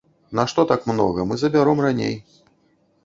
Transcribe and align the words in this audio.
Нашто 0.39 0.63
так 0.71 0.87
многа, 0.91 1.25
мы 1.33 1.37
забяром 1.43 1.85
раней. 1.89 2.17